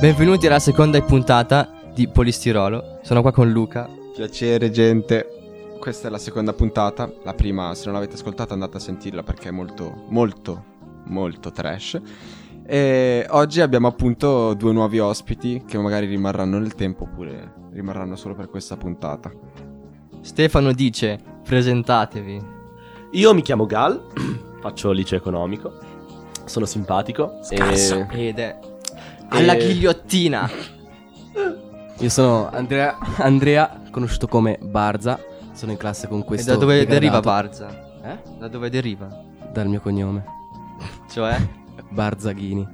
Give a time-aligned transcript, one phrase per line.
[0.00, 3.00] Benvenuti alla seconda puntata di Polistirolo.
[3.02, 3.86] Sono qua con Luca.
[4.14, 5.26] Piacere gente,
[5.78, 9.48] questa è la seconda puntata, la prima se non l'avete ascoltata andate a sentirla perché
[9.48, 10.64] è molto, molto,
[11.04, 12.00] molto trash.
[12.64, 18.34] E oggi abbiamo appunto due nuovi ospiti che magari rimarranno nel tempo oppure rimarranno solo
[18.34, 19.30] per questa puntata.
[20.22, 22.42] Stefano dice, presentatevi.
[23.10, 24.02] Io mi chiamo Gal,
[24.62, 25.74] faccio liceo economico,
[26.46, 28.08] sono simpatico Scarso.
[28.12, 28.28] e...
[28.28, 28.69] Ed è
[29.30, 30.50] alla E- ghigliottina.
[31.98, 35.18] Io sono Andrea, Andrea, conosciuto come Barza.
[35.52, 36.52] Sono in classe con E questo.
[36.52, 37.00] da dove degradato.
[37.00, 37.68] deriva Barza?
[38.02, 38.18] Eh?
[38.38, 39.08] Da dove deriva?
[39.52, 40.24] Dal mio cognome,
[41.10, 41.36] Cioè?
[41.90, 42.66] Barzaghini.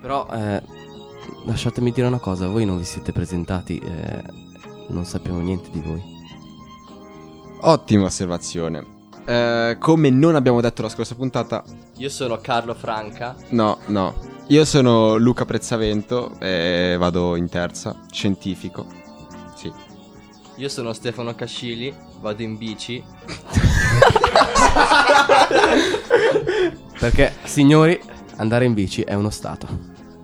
[0.00, 0.62] Però, eh,
[1.44, 4.22] lasciatemi dire una cosa: voi non vi siete presentati, eh,
[4.88, 6.02] non sappiamo niente di voi.
[7.60, 8.84] Ottima osservazione.
[9.26, 11.62] Eh, come non abbiamo detto la scorsa puntata,
[11.98, 13.34] Io sono Carlo Franca.
[13.50, 14.14] no, no.
[14.48, 18.86] Io sono Luca Prezzavento e vado in terza, scientifico.
[19.54, 19.72] Sì.
[20.56, 21.92] Io sono Stefano Cascili.
[22.20, 23.02] Vado in bici.
[26.98, 27.98] Perché, signori,
[28.36, 29.66] andare in bici è uno stato.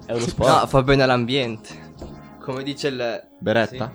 [0.06, 0.68] È uno No, sport.
[0.68, 1.94] fa bene all'ambiente.
[2.40, 3.22] Come dice il...
[3.38, 3.90] Beretta?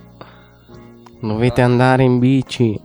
[1.22, 2.80] Dovete andare in bici.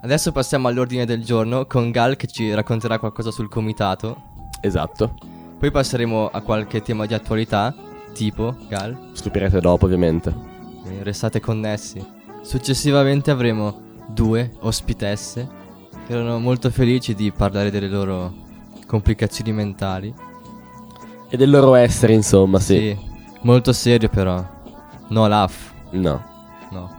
[0.00, 4.22] Adesso passiamo all'ordine del giorno con Gal che ci racconterà qualcosa sul comitato.
[4.60, 5.14] Esatto.
[5.58, 7.74] Poi passeremo a qualche tema di attualità,
[8.14, 9.10] tipo Gal.
[9.12, 10.32] Scoprirete dopo ovviamente.
[10.86, 12.04] Eh, Restate connessi.
[12.42, 15.48] Successivamente avremo due ospitesse
[16.06, 18.32] che erano molto felici di parlare delle loro
[18.86, 20.14] complicazioni mentali.
[21.28, 22.76] E del loro essere insomma, sì.
[22.76, 22.98] Sì,
[23.42, 24.42] molto serio però.
[25.08, 25.52] No laugh,
[25.90, 26.22] No.
[26.70, 26.96] no.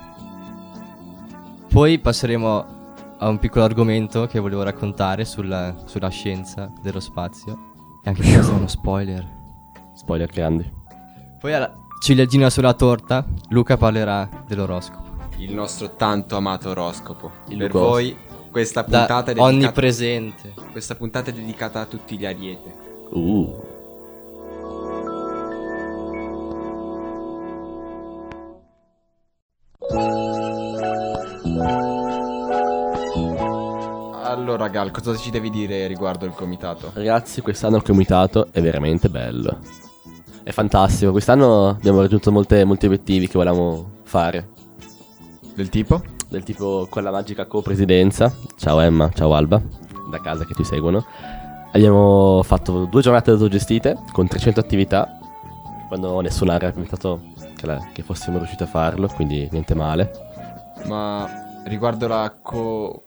[1.69, 2.78] Poi passeremo
[3.20, 7.67] a un piccolo argomento che volevo raccontare sulla, sulla scienza dello spazio.
[8.03, 9.28] E anche questo è uno spoiler.
[9.94, 10.70] Spoiler grandi.
[11.40, 15.08] Poi alla ciliegina sulla torta, Luca parlerà dell'oroscopo.
[15.38, 17.31] Il nostro tanto amato oroscopo.
[17.47, 17.90] Il per Lucos.
[17.90, 18.18] voi
[18.52, 20.53] questa Da puntata, è dedicata, onnipresente.
[20.72, 22.75] questa puntata è dedicata a tutti gli ariete.
[23.12, 23.69] Uh.
[34.59, 36.92] Allora Gal, cosa ci devi dire riguardo il comitato?
[36.94, 39.59] Ragazzi, quest'anno il comitato è veramente bello.
[40.44, 41.12] È fantastico.
[41.12, 44.50] Quest'anno abbiamo raggiunto molte- molti obiettivi che volevamo fare.
[45.56, 46.02] Del tipo?
[46.28, 48.36] Del tipo quella magica co-presidenza.
[48.58, 49.62] Ciao Emma, ciao Alba,
[50.12, 51.06] da casa che ci seguono.
[51.72, 55.08] Abbiamo fatto due giornate autogestite con 300 attività.
[55.88, 57.22] Quando nessuno aveva pensato
[57.56, 60.12] che, la- che fossimo riusciti a farlo, quindi niente male.
[60.84, 63.03] Ma riguardo la co...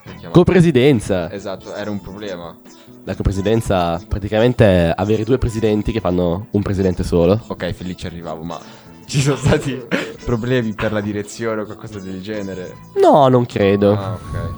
[0.00, 0.34] come si chiama?
[0.34, 1.30] Co-presidenza.
[1.30, 2.56] Esatto, era un problema.
[3.04, 7.40] La co-presidenza praticamente è avere due presidenti che fanno un presidente solo.
[7.48, 8.58] Ok, felice arrivavo, ma
[9.06, 9.80] ci sono stati
[10.24, 12.74] problemi per la direzione o qualcosa del genere.
[13.00, 13.92] No, non credo.
[13.92, 14.54] Ah, ok.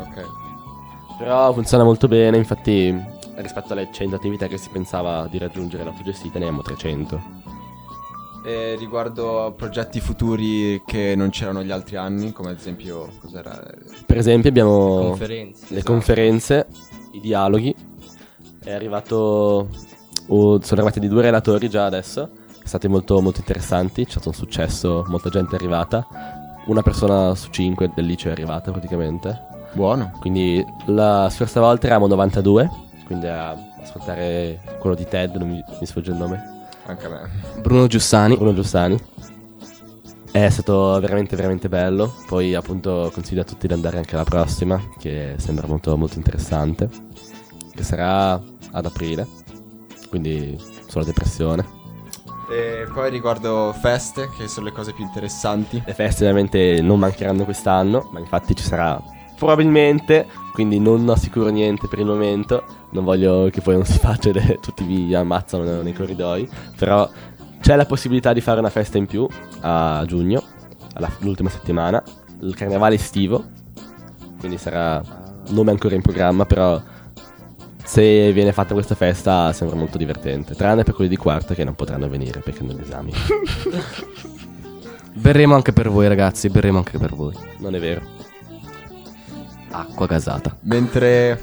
[0.00, 0.24] Ok.
[1.18, 6.38] Però funziona molto bene, infatti rispetto alle 100 attività che si pensava di raggiungere l'autogestita
[6.38, 7.20] ne abbiamo 300.
[8.48, 13.62] E riguardo a progetti futuri che non c'erano gli altri anni, come ad esempio, cos'era?
[14.06, 15.66] Per esempio abbiamo Conferenze.
[15.68, 15.92] le esatto.
[15.92, 16.66] conferenze,
[17.12, 17.76] i dialoghi.
[18.64, 19.68] È arrivato...
[20.28, 22.30] uh, sono arrivati di due relatori già adesso,
[22.64, 26.06] stati molto, molto interessanti, c'è stato un successo, molta gente è arrivata.
[26.68, 29.38] Una persona su cinque del liceo è arrivata praticamente.
[29.74, 30.12] Buono.
[30.20, 32.70] Quindi la scorsa volta eravamo 92,
[33.04, 36.56] quindi a ascoltare quello di Ted, non mi, mi sfugge il nome.
[36.88, 37.60] Anche a me.
[37.60, 38.34] Bruno Giussani.
[38.34, 38.98] Bruno Giussani.
[40.30, 42.14] È stato veramente veramente bello.
[42.26, 46.88] Poi appunto consiglio a tutti di andare anche alla prossima, che sembra molto molto interessante.
[47.74, 49.26] Che sarà ad aprile.
[50.08, 51.76] Quindi sulla depressione.
[52.50, 55.82] E poi riguardo feste, che sono le cose più interessanti.
[55.84, 58.98] Le feste ovviamente non mancheranno quest'anno, ma infatti ci sarà
[59.38, 62.64] probabilmente, quindi non assicuro niente per il momento.
[62.90, 66.48] Non voglio che poi non si faccia e tutti vi ammazzano nei corridoi.
[66.76, 67.08] Però
[67.60, 69.26] c'è la possibilità di fare una festa in più
[69.60, 70.42] a giugno,
[71.20, 72.02] l'ultima settimana,
[72.40, 73.44] il carnevale estivo.
[74.38, 75.02] Quindi sarà
[75.48, 76.80] nome ancora in programma, però
[77.84, 80.54] se viene fatta questa festa sembra molto divertente.
[80.54, 83.12] Tranne per quelli di quarta che non potranno venire perché hanno gli esami.
[85.14, 86.48] Berremo anche per voi, ragazzi.
[86.48, 87.34] Berremo anche per voi.
[87.58, 88.17] non è vero.
[89.70, 90.56] Acqua gasata.
[90.62, 91.40] Mentre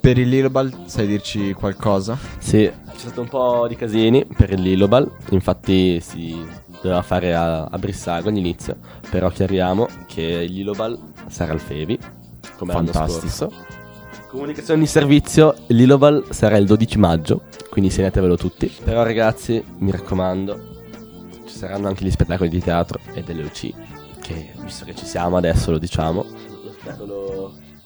[0.00, 2.18] per il Lilobal sai dirci qualcosa?
[2.38, 6.44] Sì, c'è stato un po' di casini per il Lilobal, infatti si
[6.80, 8.76] doveva fare a, a Brissago all'inizio,
[9.10, 10.98] però chiariamo che il Lilobal
[11.28, 11.98] sarà al Fevi,
[12.56, 13.28] come l'anno Fantastico.
[13.28, 13.80] scorso.
[14.28, 17.42] Comunicazione di servizio, il Lilobal sarà il 12 maggio
[17.72, 18.70] quindi segnatevelo tutti.
[18.84, 20.60] Però ragazzi, mi raccomando,
[21.46, 23.72] ci saranno anche gli spettacoli di teatro e delle UC,
[24.20, 26.22] che visto che ci siamo adesso lo diciamo.
[26.22, 27.31] Lo spettacolo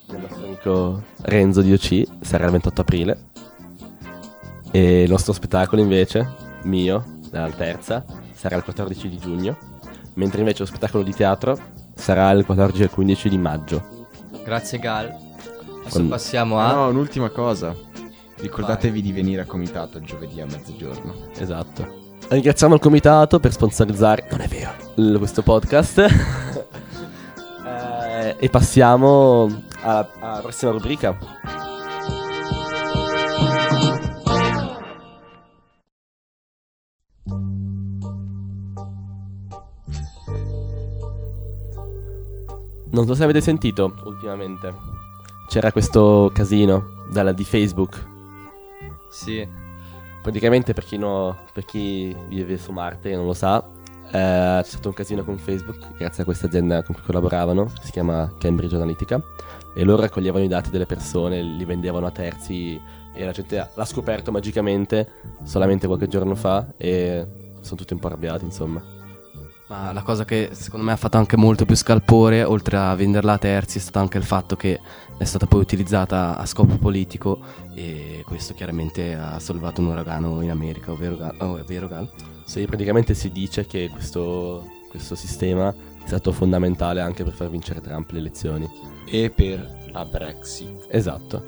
[0.08, 3.18] del nostro amico Renzo di UC sarà il 28 aprile.
[4.70, 6.28] E il nostro spettacolo invece,
[6.64, 8.04] mio, della terza,
[8.34, 9.56] sarà il 14 di giugno.
[10.14, 11.58] Mentre invece lo spettacolo di teatro
[11.94, 14.06] sarà il 14 e il 15 di maggio.
[14.44, 15.06] Grazie Gal.
[15.80, 16.74] Adesso Con- passiamo Ah, a...
[16.74, 17.74] no, un'ultima cosa.
[18.38, 21.14] Ricordatevi di venire a comitato il giovedì a mezzogiorno.
[21.38, 22.04] Esatto.
[22.28, 26.04] Ringraziamo il comitato per sponsorizzare, non è vero, questo podcast.
[27.68, 29.46] Eh, e passiamo
[29.86, 31.16] alla, alla prossima rubrica.
[42.90, 44.72] Non so se avete sentito ultimamente.
[45.48, 48.04] C'era questo casino dalla, di Facebook
[49.10, 49.46] Sì.
[50.22, 53.62] Praticamente per chi, no- per chi vive su Marte e non lo sa,
[54.06, 57.92] eh, c'è stato un casino con Facebook grazie a questa azienda con cui collaboravano, si
[57.92, 59.22] chiama Cambridge Analytica,
[59.76, 62.80] e loro raccoglievano i dati delle persone, li vendevano a terzi
[63.12, 65.06] e la gente l'ha scoperto magicamente
[65.42, 67.26] solamente qualche giorno fa e
[67.60, 68.82] sono tutti un po' arrabbiati, insomma.
[69.68, 73.34] Ma la cosa che secondo me ha fatto anche molto più scalpore, oltre a venderla
[73.34, 74.80] a terzi, è stato anche il fatto che
[75.18, 77.40] è stata poi utilizzata a scopo politico
[77.74, 81.34] e questo chiaramente ha sollevato un uragano in America, ovvero Gal.
[81.40, 82.08] Oh, è vero Gal?
[82.46, 85.74] Sì, praticamente si dice che questo, questo sistema
[86.06, 88.70] è stato fondamentale anche per far vincere Trump le elezioni.
[89.10, 90.86] E per la Brexit.
[90.88, 91.42] Esatto.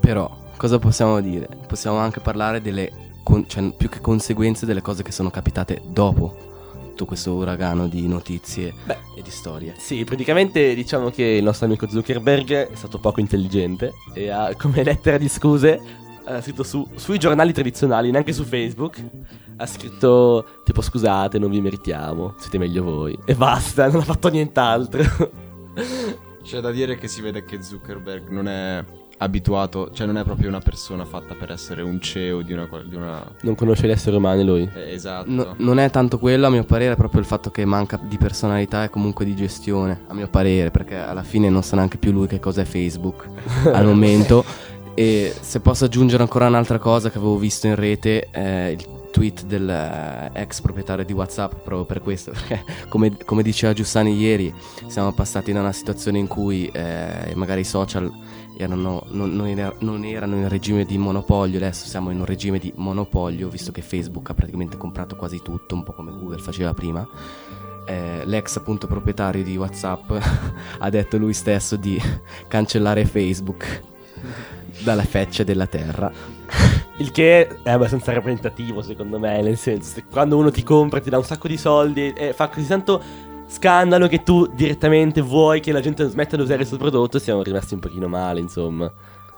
[0.00, 1.48] Però, cosa possiamo dire?
[1.68, 2.90] Possiamo anche parlare delle,
[3.22, 6.46] con- cioè più che conseguenze delle cose che sono capitate dopo
[6.88, 8.96] tutto questo uragano di notizie Beh.
[9.14, 9.74] e di storie.
[9.78, 14.82] Sì, praticamente diciamo che il nostro amico Zuckerberg è stato poco intelligente e ha come
[14.82, 15.80] lettera di scuse
[16.36, 19.02] ha scritto su- sui giornali tradizionali, neanche su Facebook,
[19.56, 23.18] ha scritto tipo scusate, non vi meritiamo, siete meglio voi.
[23.24, 25.02] E basta, non ha fatto nient'altro.
[26.42, 28.82] C'è da dire che si vede che Zuckerberg non è
[29.20, 32.68] abituato, cioè non è proprio una persona fatta per essere un CEO di una...
[32.86, 33.22] Di una...
[33.42, 34.68] non conosce gli esseri umani lui.
[34.74, 35.30] eh, esatto.
[35.30, 38.16] No- non è tanto quello, a mio parere, è proprio il fatto che manca di
[38.16, 42.12] personalità e comunque di gestione, a mio parere, perché alla fine non sa neanche più
[42.12, 43.28] lui che cos'è Facebook
[43.64, 44.44] al momento.
[44.98, 49.44] E se posso aggiungere ancora un'altra cosa che avevo visto in rete, eh, il tweet
[49.44, 54.52] del eh, proprietario di WhatsApp, proprio per questo, perché come, come diceva Giussani ieri,
[54.88, 58.12] siamo passati da una situazione in cui eh, magari i social
[58.56, 59.30] erano, non,
[59.78, 63.82] non erano in regime di monopolio, adesso siamo in un regime di monopolio, visto che
[63.82, 67.08] Facebook ha praticamente comprato quasi tutto, un po' come Google faceva prima.
[67.86, 70.10] Eh, l'ex appunto proprietario di WhatsApp
[70.80, 72.02] ha detto lui stesso di
[72.48, 73.82] cancellare Facebook
[74.80, 76.10] dalla faccia della terra.
[76.98, 81.10] Il che è abbastanza rappresentativo secondo me, nel senso, se quando uno ti compra, ti
[81.10, 83.00] dà un sacco di soldi e fa così tanto
[83.46, 87.42] scandalo che tu direttamente vuoi che la gente smetta di usare il suo prodotto, siamo
[87.42, 88.92] rimasti un pochino male, insomma.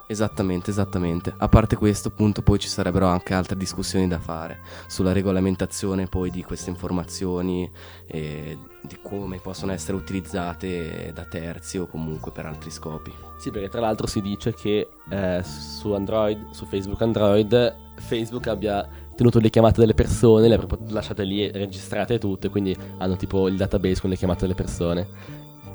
[0.07, 1.33] Esattamente, esattamente.
[1.37, 6.29] A parte questo, appunto, poi ci sarebbero anche altre discussioni da fare sulla regolamentazione poi
[6.29, 7.71] di queste informazioni
[8.05, 13.13] e di come possono essere utilizzate da terzi o comunque per altri scopi.
[13.37, 18.87] Sì, perché tra l'altro si dice che eh, su Android, su Facebook Android, Facebook abbia
[19.15, 23.47] tenuto le chiamate delle persone, le ha proprio lasciate lì registrate tutte, quindi hanno tipo
[23.47, 25.07] il database con le chiamate delle persone.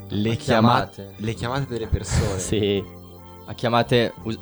[0.09, 0.91] Le Le chiamate...
[0.93, 1.15] chiamate.
[1.17, 2.39] Le chiamate delle persone.
[2.39, 2.83] Sì.
[3.45, 4.13] A chiamate...
[4.23, 4.39] us-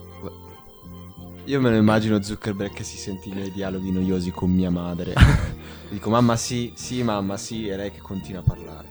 [1.46, 5.14] Io me lo immagino Zuckerberg che si sente nei dialoghi noiosi con mia madre.
[5.90, 8.88] Dico mamma sì, sì mamma sì, e lei che continua a parlare.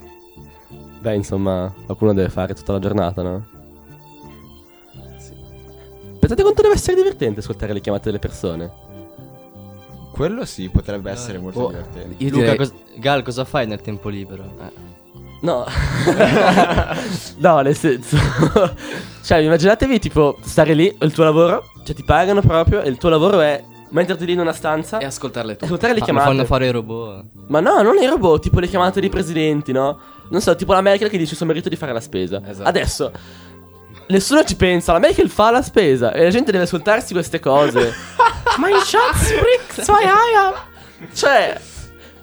[1.00, 3.46] Beh, insomma, qualcuno deve fare tutta la giornata, no?
[6.18, 8.73] Pensate quanto deve essere divertente ascoltare le chiamate delle persone.
[10.12, 12.25] Quello sì, potrebbe essere molto Oh, divertente.
[12.25, 14.54] Luca, direi- cos- Gal, cosa fai nel tempo libero?
[15.45, 15.67] No,
[17.37, 18.17] no, nel senso,
[19.23, 23.11] cioè, immaginatevi tipo stare lì, il tuo lavoro, cioè ti pagano proprio, e il tuo
[23.11, 25.65] lavoro è metterti lì in una stanza E ascoltarle tu.
[25.65, 26.27] ascoltare le Ah, lo chiamate.
[26.29, 27.25] fanno fare i robot.
[27.49, 29.99] Ma no, non i robot, tipo le chiamate dei presidenti, no?
[30.31, 32.41] Non so, tipo la Merkel che dice a suo marito di fare la spesa.
[32.49, 32.67] Esatto.
[32.67, 33.13] Adesso,
[34.09, 37.93] nessuno ci pensa, la Merkel fa la spesa e la gente deve ascoltarsi queste cose.
[38.57, 39.31] Ma in Schatz,
[41.13, 41.61] Cioè,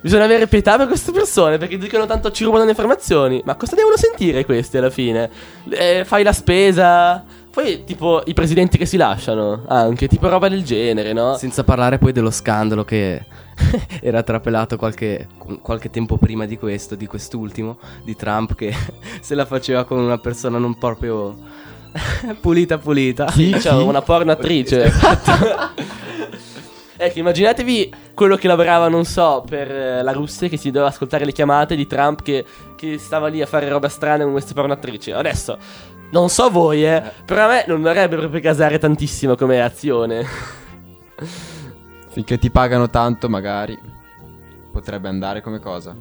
[0.01, 3.41] bisogna avere pietà per queste persone perché dicono tanto ci rubano le informazioni.
[3.45, 5.29] Ma cosa devono sentire questi alla fine?
[5.69, 7.23] Eh, fai la spesa.
[7.51, 11.35] Poi, tipo, i presidenti che si lasciano, anche, tipo roba del genere, no?
[11.35, 13.25] Senza parlare poi dello scandalo che
[13.99, 15.27] era trapelato qualche,
[15.61, 18.73] qualche tempo prima di questo, di quest'ultimo, di Trump che
[19.19, 21.37] se la faceva con una persona non proprio
[22.39, 23.29] pulita pulita.
[23.29, 24.91] Sì, c'è una porno attrice.
[26.97, 31.25] Ecco, immaginatevi quello che lavorava, non so, per eh, la Russia, che si doveva ascoltare
[31.25, 35.11] le chiamate di Trump che, che stava lì a fare roba strana con queste pornatrici.
[35.11, 35.57] Adesso,
[36.11, 40.25] non so voi, eh, però a me non dovrebbe proprio casare tantissimo come azione.
[42.09, 43.77] Finché ti pagano tanto, magari
[44.71, 45.95] potrebbe andare come cosa.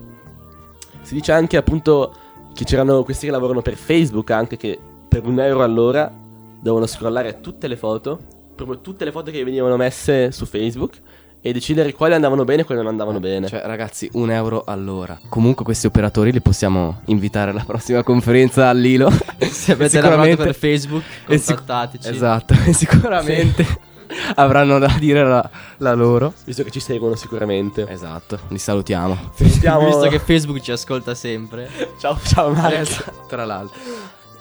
[1.02, 2.14] Si dice anche appunto
[2.52, 6.12] che c'erano questi che lavorano per Facebook anche che per un euro all'ora
[6.60, 8.18] devono scrollare tutte le foto,
[8.54, 11.00] proprio tutte le foto che venivano messe su Facebook
[11.42, 13.46] e decidere quali andavano bene e quali non andavano bene.
[13.48, 15.18] Cioè, ragazzi, un euro all'ora.
[15.28, 19.10] Comunque, questi operatori li possiamo invitare alla prossima conferenza all'Ilo.
[19.50, 22.08] Se avete Sicuramente- per Facebook, e sic- contattateci.
[22.10, 23.66] Esatto, e sicuramente
[24.36, 26.34] avranno da dire la, la loro.
[26.44, 27.86] Visto che ci seguono sicuramente.
[27.88, 29.16] Esatto, li salutiamo.
[29.34, 31.68] Salutiamo- Visto che Facebook ci ascolta sempre.
[31.98, 32.52] Ciao, ciao.
[32.70, 33.78] Esatto, Tra l'altro.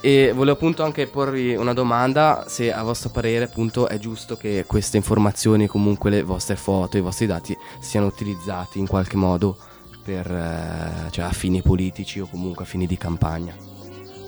[0.02, 4.64] E volevo appunto anche porvi una domanda, se a vostro parere appunto è giusto che
[4.66, 9.58] queste informazioni, comunque le vostre foto, i vostri dati siano utilizzati in qualche modo
[10.02, 13.54] per, eh, cioè a fini politici o comunque a fini di campagna.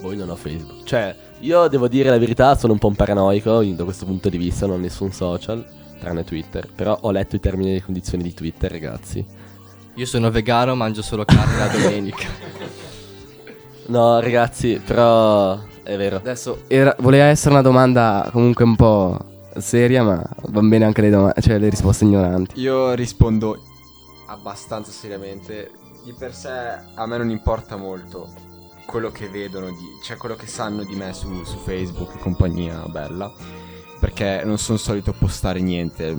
[0.02, 0.84] Voi non ho Facebook.
[0.84, 4.38] Cioè, io devo dire la verità, sono un po' un paranoico da questo punto di
[4.38, 5.66] vista, non ho nessun social,
[6.00, 6.68] tranne Twitter.
[6.76, 9.26] Però ho letto i termini e le condizioni di Twitter, ragazzi.
[9.96, 12.51] Io sono vegano, mangio solo carne la domenica.
[13.92, 16.16] No, ragazzi, però è vero.
[16.16, 19.20] Adesso era- voleva essere una domanda comunque un po'
[19.58, 22.58] seria, ma va bene anche le, doma- cioè, le risposte ignoranti.
[22.62, 23.62] Io rispondo
[24.28, 25.72] abbastanza seriamente.
[26.06, 26.50] Di per sé
[26.96, 28.28] a me non importa molto
[28.86, 32.86] quello che vedono, di, cioè quello che sanno di me su, su Facebook e compagnia
[32.88, 33.30] bella.
[34.00, 36.18] Perché non sono solito postare niente.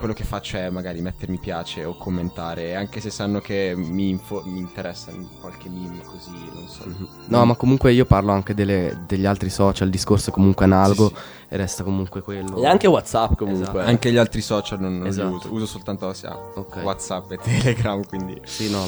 [0.00, 4.42] Quello che faccio è magari mettermi piace o commentare, anche se sanno che mi, info-
[4.46, 6.84] mi interessa qualche meme così, non so.
[7.26, 11.08] No, ma comunque io parlo anche delle- degli altri social, il discorso è comunque analogo
[11.08, 11.14] Sì,
[11.50, 12.56] e resta comunque quello.
[12.62, 13.62] E anche WhatsApp comunque.
[13.64, 13.78] Esatto.
[13.80, 15.28] Anche gli altri social non, non Esatto.
[15.28, 16.76] li uso, uso soltanto sia Ok.
[16.82, 18.40] WhatsApp e Telegram, quindi...
[18.44, 18.82] Sì, no,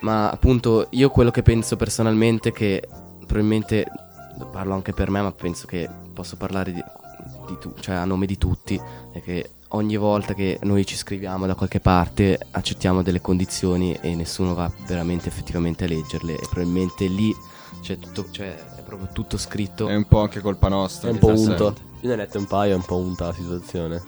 [0.00, 2.86] ma appunto io quello che penso personalmente è che
[3.20, 3.86] probabilmente
[4.50, 6.84] parlo anche per me, ma penso che posso parlare di,
[7.46, 8.78] di tu- cioè a nome di tutti,
[9.12, 14.14] è che ogni volta che noi ci scriviamo da qualche parte accettiamo delle condizioni e
[14.14, 17.34] nessuno va veramente effettivamente a leggerle e probabilmente lì
[17.80, 19.88] c'è tutto, cioè è proprio tutto scritto.
[19.88, 21.08] È un po' anche colpa nostra.
[21.08, 21.74] È un po' unto.
[22.00, 24.02] Io ne ho letto un paio, è un po' unta la situazione.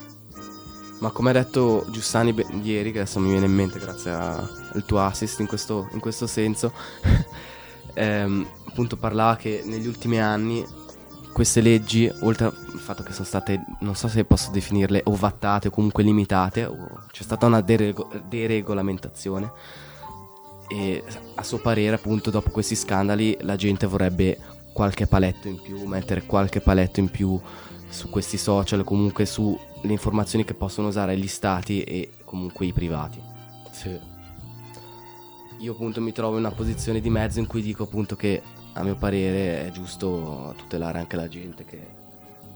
[1.00, 4.36] Ma come ha detto Giussani be- ieri, che adesso mi viene in mente grazie a-
[4.36, 6.72] al tuo assist in questo, in questo senso,
[7.94, 10.64] ehm, appunto parlava che negli ultimi anni
[11.34, 15.70] queste leggi, oltre al fatto che sono state, non so se posso definirle ovattate o
[15.72, 16.70] comunque limitate,
[17.10, 19.50] c'è stata una derego- deregolamentazione
[20.68, 21.02] e
[21.34, 24.38] a suo parere appunto dopo questi scandali la gente vorrebbe
[24.72, 27.38] qualche paletto in più, mettere qualche paletto in più
[27.88, 33.20] su questi social, comunque sulle informazioni che possono usare gli stati e comunque i privati.
[33.72, 34.13] Sì.
[35.64, 38.42] Io appunto mi trovo in una posizione di mezzo in cui dico appunto che
[38.74, 41.80] a mio parere è giusto tutelare anche la gente che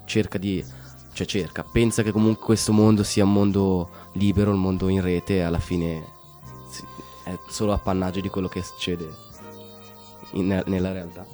[0.05, 0.63] cerca di
[1.15, 5.37] cioè cerca, pensa che comunque questo mondo sia un mondo libero, un mondo in rete
[5.37, 6.05] e alla fine
[7.25, 9.09] è solo appannaggio di quello che succede
[10.33, 11.27] in- nella realtà.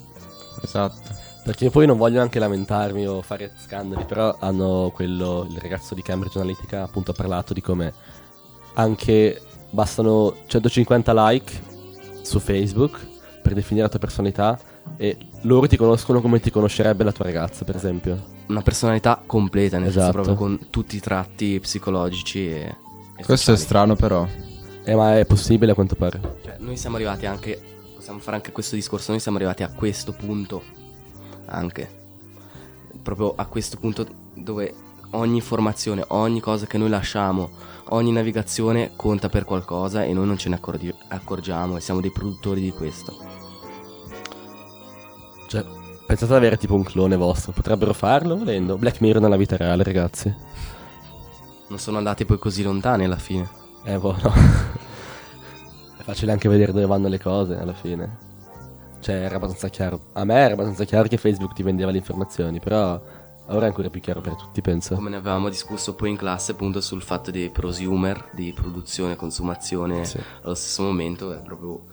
[0.61, 1.01] Esatto.
[1.43, 6.01] Perché poi non voglio anche lamentarmi o fare scandali, però hanno quello, il ragazzo di
[6.01, 7.93] Cambridge Analytica appunto parlato di come
[8.75, 9.41] anche
[9.75, 11.61] bastano 150 like
[12.21, 13.05] su Facebook
[13.43, 14.57] per definire la tua personalità
[14.97, 18.33] e loro ti conoscono come ti conoscerebbe la tua ragazza, per esempio.
[18.47, 20.23] Una personalità completa, nel senso Esatto.
[20.23, 22.59] proprio con tutti i tratti psicologici e,
[23.17, 23.57] e Questo è sociali.
[23.59, 24.27] strano però.
[24.83, 26.19] Eh, ma è possibile a quanto pare.
[26.43, 27.59] Cioè, noi siamo arrivati anche,
[27.95, 30.63] possiamo fare anche questo discorso, noi siamo arrivati a questo punto,
[31.47, 31.89] anche,
[33.01, 34.73] proprio a questo punto dove
[35.11, 37.49] ogni informazione, ogni cosa che noi lasciamo,
[37.89, 42.11] ogni navigazione conta per qualcosa e noi non ce ne accordi- accorgiamo e siamo dei
[42.11, 43.13] produttori di questo.
[45.47, 45.63] Cioè,
[46.07, 48.77] pensate ad avere tipo un clone vostro, potrebbero farlo volendo.
[48.77, 50.33] Black Mirror nella vita reale, ragazzi.
[51.67, 53.47] Non sono andati poi così lontani alla fine.
[53.83, 54.33] Eh, boh, no.
[55.97, 58.17] È facile anche vedere dove vanno le cose alla fine.
[58.99, 60.07] Cioè, era abbastanza chiaro.
[60.13, 62.99] A me era abbastanza chiaro che Facebook ti vendeva le informazioni, però
[63.47, 64.95] ora è ancora più chiaro per tutti, penso.
[64.95, 69.15] Come ne avevamo discusso poi in classe appunto sul fatto dei prosumer, di produzione e
[69.15, 70.19] consumazione Sì.
[70.43, 71.85] allo stesso momento, è proprio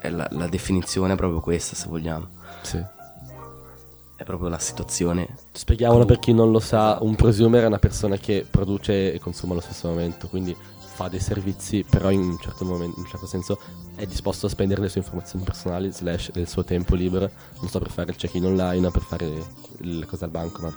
[0.00, 2.28] è la, la definizione è proprio questa se vogliamo.
[2.62, 2.82] Sì.
[4.16, 5.36] È proprio la situazione.
[5.52, 9.52] Spieghiamolo per chi non lo sa, un prosumer è una persona che produce e consuma
[9.52, 10.56] allo stesso momento, quindi
[10.96, 13.58] fa dei servizi, però in un certo momento, in un certo senso
[13.94, 17.78] è disposto a spendere le sue informazioni personali, slash del suo tempo libero, non so
[17.78, 19.30] per fare il check-in online o per fare
[19.78, 20.74] le cose al bancomat.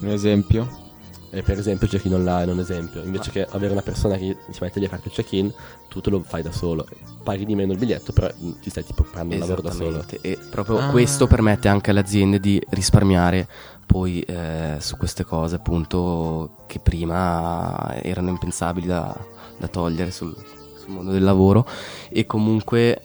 [0.00, 0.88] Un esempio?
[1.32, 3.02] E per esempio il check-in online è un esempio.
[3.02, 5.52] Invece che avere una persona che ti mette lì a farti il check-in,
[5.88, 6.84] tu te lo fai da solo.
[7.22, 10.04] Paghi di meno il biglietto, però mm, ti stai tipo prendendo il lavoro da solo.
[10.22, 10.88] E proprio Ah.
[10.88, 13.46] questo permette anche alle aziende di risparmiare
[13.90, 19.12] poi eh, su queste cose appunto che prima erano impensabili da,
[19.58, 20.32] da togliere sul,
[20.78, 21.66] sul mondo del lavoro.
[22.08, 23.02] E comunque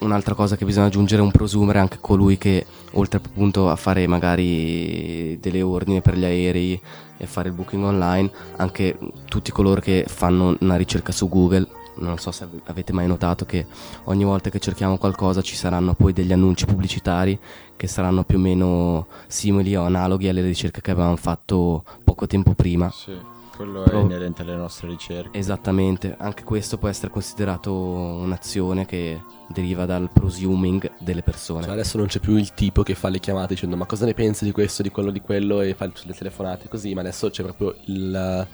[0.00, 4.06] un'altra cosa che bisogna aggiungere è un prosumere anche colui che oltre appunto a fare
[4.06, 6.78] magari delle ordine per gli aerei
[7.16, 12.18] e fare il booking online anche tutti coloro che fanno una ricerca su Google non
[12.18, 13.66] so se ave- avete mai notato che
[14.04, 17.38] ogni volta che cerchiamo qualcosa ci saranno poi degli annunci pubblicitari
[17.76, 22.54] che saranno più o meno simili o analoghi alle ricerche che avevamo fatto poco tempo
[22.54, 22.90] prima.
[22.90, 23.16] Sì,
[23.56, 25.38] quello Pro- è inerente alle nostre ricerche.
[25.38, 31.64] Esattamente, anche questo può essere considerato un'azione che deriva dal prosuming delle persone.
[31.64, 34.14] Cioè adesso non c'è più il tipo che fa le chiamate dicendo ma cosa ne
[34.14, 37.42] pensi di questo, di quello, di quello e fa le telefonate così, ma adesso c'è
[37.42, 38.46] proprio il,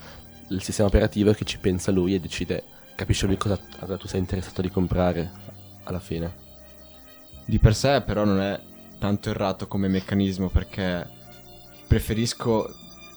[0.49, 2.63] il sistema operativo che ci pensa lui e decide,
[3.01, 3.57] capisce lui cosa,
[3.97, 5.31] tu sei interessato di comprare
[5.85, 6.49] alla fine.
[7.45, 8.61] Di per sé però non è
[8.99, 11.09] tanto errato come meccanismo perché
[11.87, 12.69] preferisco,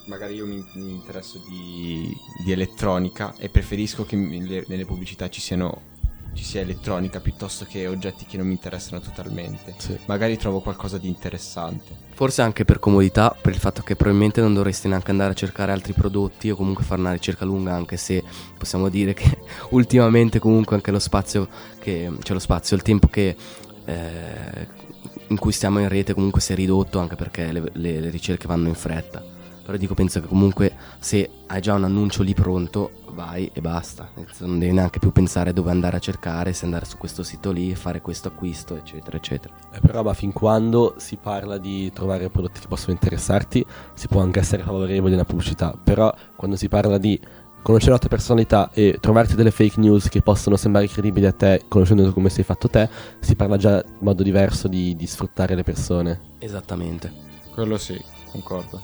[0.06, 2.10] magari io mi, mi interesso di,
[2.42, 5.92] di elettronica e preferisco che le- nelle pubblicità ci siano
[6.34, 9.74] ci sia elettronica piuttosto che oggetti che non mi interessano totalmente.
[9.78, 9.96] Sì.
[10.06, 11.96] Magari trovo qualcosa di interessante.
[12.14, 15.72] Forse anche per comodità, per il fatto che probabilmente non dovresti neanche andare a cercare
[15.72, 18.22] altri prodotti o comunque fare una ricerca lunga, anche se
[18.56, 19.38] possiamo dire che
[19.70, 21.48] ultimamente comunque anche lo spazio
[21.78, 23.36] che cioè lo spazio, il tempo che
[23.84, 24.66] eh,
[25.28, 28.46] in cui stiamo in rete comunque si è ridotto anche perché le, le- le ricerche
[28.46, 29.22] vanno in fretta.
[29.64, 34.10] Però dico, penso che comunque se hai già un annuncio lì pronto, vai e basta.
[34.40, 37.70] Non devi neanche più pensare dove andare a cercare, se andare su questo sito lì
[37.70, 39.54] e fare questo acquisto, eccetera, eccetera.
[39.72, 44.20] Eh, però ma fin quando si parla di trovare prodotti che possono interessarti, si può
[44.20, 47.18] anche essere favorevoli alla pubblicità, però quando si parla di
[47.62, 51.62] conoscere la tua personalità e trovarti delle fake news che possono sembrare credibili a te,
[51.66, 55.62] conoscendo come sei fatto te, si parla già in modo diverso di, di sfruttare le
[55.62, 56.20] persone.
[56.38, 57.10] Esattamente.
[57.54, 57.98] Quello sì,
[58.30, 58.82] concordo.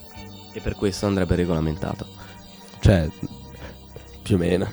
[0.53, 2.07] E per questo andrebbe regolamentato,
[2.81, 3.09] Cioè,
[4.31, 4.69] più o meno.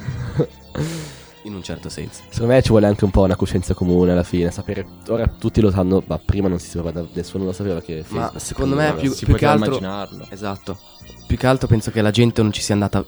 [1.43, 2.21] in un certo senso.
[2.29, 5.61] Secondo me ci vuole anche un po' una coscienza comune alla fine, sapere, ora tutti
[5.61, 8.03] lo sanno, ma prima non si sapeva, nessuno lo sapeva che...
[8.09, 9.77] Ma Facebook secondo me più, si più che altro...
[9.77, 10.27] immaginarlo.
[10.29, 10.77] Esatto.
[11.25, 13.03] Più che altro penso che la gente non ci sia andata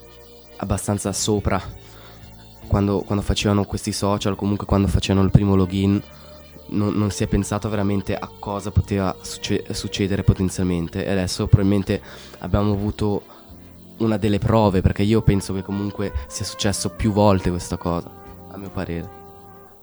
[0.57, 1.61] abbastanza sopra
[2.67, 6.01] quando, quando facevano questi social, comunque quando facevano il primo login.
[6.71, 11.03] Non, non si è pensato veramente a cosa poteva succe- succedere potenzialmente.
[11.03, 11.99] E adesso probabilmente
[12.39, 13.23] abbiamo avuto
[13.99, 18.09] una delle prove, perché io penso che comunque sia successo più volte questa cosa,
[18.51, 19.17] a mio parere.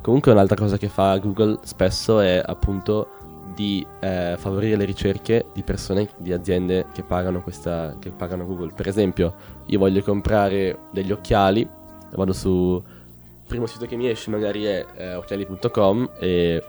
[0.01, 3.09] Comunque un'altra cosa che fa Google spesso è appunto
[3.55, 8.73] di eh, favorire le ricerche di persone, di aziende che pagano, questa, che pagano Google.
[8.73, 9.35] Per esempio,
[9.67, 11.67] io voglio comprare degli occhiali,
[12.15, 12.83] vado su...
[12.85, 16.63] Il primo sito che mi esce magari è eh, occhiali.com e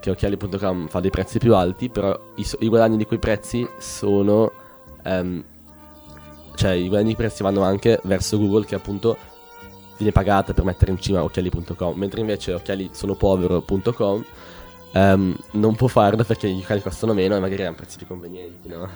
[0.00, 4.50] che occhiali.com fa dei prezzi più alti, però i, i guadagni di quei prezzi sono...
[5.02, 5.44] ehm,
[6.60, 9.16] cioè i guadagni prezzi vanno anche verso Google che appunto
[9.96, 14.24] viene pagata per mettere in cima occhiali.com, mentre invece occhialisonopovero.com
[14.92, 18.68] ehm, non può farlo perché gli occhiali costano meno e magari hanno prezzi più convenienti,
[18.68, 18.90] no?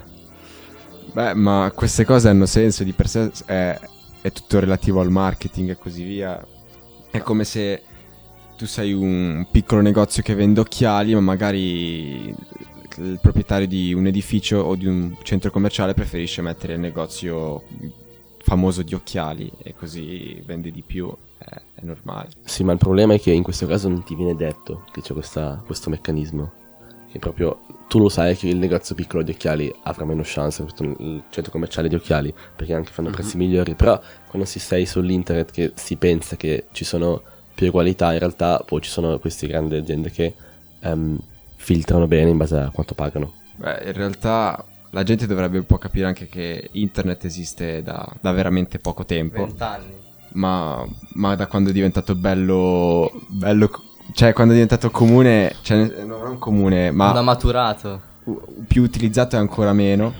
[1.10, 3.80] Beh, ma queste cose hanno senso di per sé, è,
[4.20, 6.46] è tutto relativo al marketing e così via.
[7.10, 7.82] È come se
[8.58, 12.34] tu sei un piccolo negozio che vende occhiali, ma magari
[12.98, 17.64] il proprietario di un edificio o di un centro commerciale preferisce mettere il negozio
[18.38, 22.28] famoso di occhiali e così vende di più, è, è normale.
[22.44, 25.12] Sì, ma il problema è che in questo caso non ti viene detto che c'è
[25.14, 26.52] questa- questo meccanismo.
[27.10, 30.74] Che proprio tu lo sai che il negozio piccolo di occhiali avrà meno chance al
[31.30, 33.74] centro commerciale di occhiali, perché anche fanno prezzi migliori.
[33.74, 37.22] Però quando si sei sull'internet che si pensa che ci sono
[37.54, 40.34] più qualità, in realtà poi ci sono queste grandi aziende che
[40.80, 41.18] ehm,
[41.56, 43.32] filtrano bene in base a quanto pagano.
[43.56, 48.32] Beh, in realtà la gente dovrebbe un po' capire anche che internet esiste da, da
[48.32, 49.44] veramente poco tempo.
[49.46, 49.92] Vent'anni.
[50.32, 53.70] ma, ma da quando è diventato bello, bello
[54.12, 58.00] cioè quando è diventato comune, cioè no, non comune, ma Non ha maturato.
[58.66, 60.12] più utilizzato è ancora meno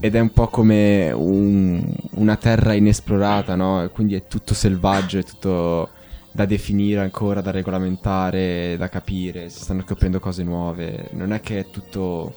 [0.00, 3.82] ed è un po' come un- una terra inesplorata, no?
[3.84, 5.88] E Quindi è tutto selvaggio, è tutto
[6.32, 11.60] da definire ancora, da regolamentare, da capire, si stanno scoprendo cose nuove, non è che
[11.60, 12.34] è tutto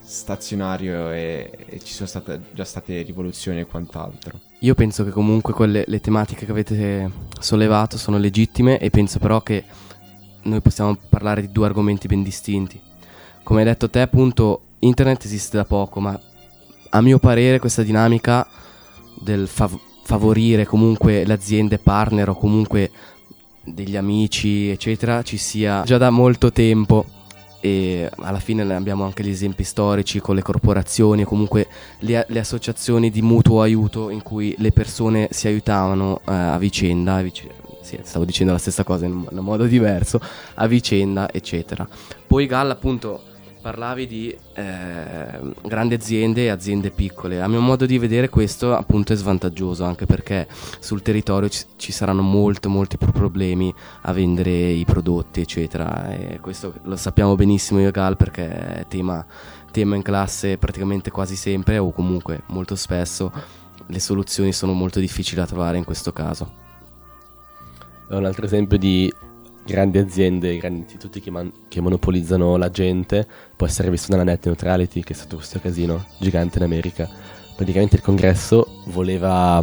[0.00, 4.40] stazionario e, e ci sono state, già state rivoluzioni e quant'altro.
[4.60, 9.42] Io penso che comunque quelle le tematiche che avete sollevato sono legittime e penso però
[9.42, 9.64] che
[10.42, 12.80] noi possiamo parlare di due argomenti ben distinti.
[13.42, 16.18] Come hai detto te, appunto, internet esiste da poco, ma
[16.90, 18.46] a mio parere questa dinamica
[19.20, 22.90] del fav- favorire comunque le aziende partner o comunque
[23.74, 27.04] degli amici, eccetera, ci sia già da molto tempo
[27.60, 31.66] e alla fine abbiamo anche gli esempi storici con le corporazioni o comunque
[32.00, 37.16] le, le, associazioni di mutuo aiuto in cui le persone si aiutavano eh, a vicenda,
[37.16, 37.46] a vic-
[37.80, 40.20] sì, stavo dicendo la stessa cosa in un modo diverso,
[40.54, 41.88] a vicenda, eccetera.
[42.26, 43.22] Poi Gall appunto
[43.68, 47.42] parlavi di eh, grandi aziende e aziende piccole.
[47.42, 51.92] A mio modo di vedere questo appunto è svantaggioso anche perché sul territorio ci, ci
[51.92, 56.14] saranno molti, molti più problemi a vendere i prodotti, eccetera.
[56.14, 59.22] E questo lo sappiamo benissimo io e Gal perché è tema,
[59.70, 63.30] tema in classe praticamente quasi sempre o comunque molto spesso
[63.84, 66.50] le soluzioni sono molto difficili da trovare in questo caso.
[68.08, 69.12] Un altro esempio di
[69.68, 74.46] grandi aziende, grandi istituti che, man- che, monopolizzano la gente, può essere visto nella net
[74.46, 77.08] neutrality, che è stato questo casino gigante in America.
[77.54, 79.62] Praticamente il congresso voleva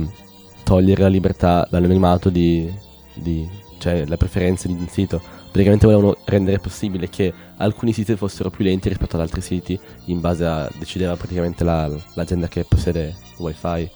[0.63, 2.71] togliere la libertà, l'anonimato di,
[3.15, 5.19] di cioè la preferenza di un sito.
[5.45, 10.19] Praticamente volevano rendere possibile che alcuni siti fossero più lenti rispetto ad altri siti, in
[10.19, 13.89] base a decideva praticamente la, l'azienda che possiede wifi.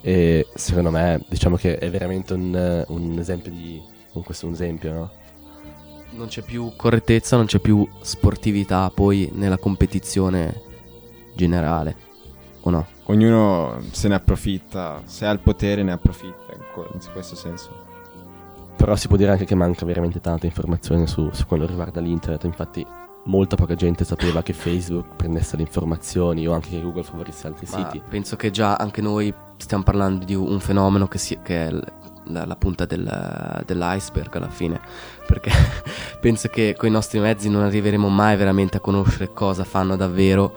[0.00, 4.92] E secondo me, diciamo che è veramente un, un esempio di questo è un esempio,
[4.92, 5.10] no?
[6.10, 10.62] Non c'è più correttezza, non c'è più sportività poi nella competizione
[11.34, 11.96] generale,
[12.62, 12.86] o no?
[13.04, 17.86] Ognuno se ne approfitta, se ha il potere ne approfitta, in questo senso.
[18.76, 22.44] Però si può dire anche che manca veramente tanta informazione su, su quello riguarda l'internet,
[22.44, 22.86] infatti
[23.24, 27.66] molta poca gente sapeva che Facebook prendesse le informazioni o anche che Google favorisse altri
[27.70, 28.02] Ma siti.
[28.08, 31.72] Penso che già anche noi stiamo parlando di un fenomeno che, si, che è
[32.28, 34.80] la, la punta del, dell'iceberg alla fine,
[35.26, 35.50] perché
[36.20, 40.54] penso che con i nostri mezzi non arriveremo mai veramente a conoscere cosa fanno davvero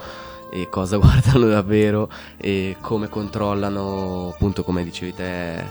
[0.51, 5.63] e cosa guardano davvero e come controllano, appunto come dicevi te,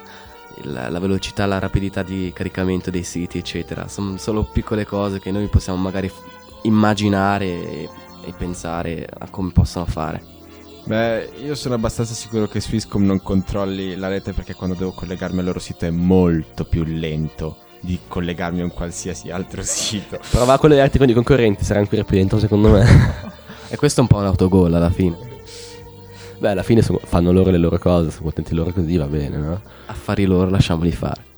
[0.62, 3.88] la, la velocità, la rapidità di caricamento dei siti, eccetera.
[3.88, 6.10] Sono solo piccole cose che noi possiamo magari
[6.62, 7.88] immaginare e,
[8.24, 10.39] e pensare a come possono fare.
[10.90, 15.38] Beh, io sono abbastanza sicuro che Swisscom non controlli la rete perché quando devo collegarmi
[15.38, 20.18] al loro sito è molto più lento di collegarmi a un qualsiasi altro sito.
[20.32, 22.84] Però va a collegarti con i concorrenti, sarà ancora più lento secondo me.
[23.70, 25.16] e questo è un po' un autogol alla fine.
[26.38, 29.36] Beh, alla fine sono, fanno loro le loro cose, sono contenti loro così, va bene,
[29.36, 29.60] no?
[29.86, 31.29] Affari loro, lasciamoli fare.